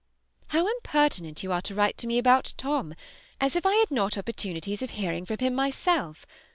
[0.47, 2.95] How impertinent you are to write to me about Tom,
[3.39, 6.25] as if I had not opportunities of hearing from him myself!